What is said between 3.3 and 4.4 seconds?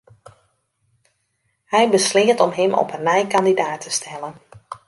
kandidaat te stellen.